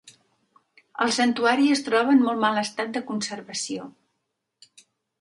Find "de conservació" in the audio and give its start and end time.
2.99-3.89